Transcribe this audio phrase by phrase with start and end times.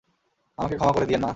[0.57, 1.29] আমাকে ক্ষমা করে দিয়েন মা।